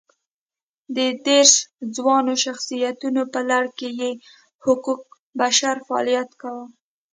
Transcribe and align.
د 0.95 0.97
دېرش 1.25 1.51
ځوانو 1.95 2.33
شخصیتونو 2.43 3.21
په 3.33 3.39
لړ 3.51 3.63
کې 3.77 3.89
یې 4.01 4.11
حقوق 4.65 5.01
بشر 5.41 5.75
فعالیت 5.87 6.29
کاوه. 6.41 6.65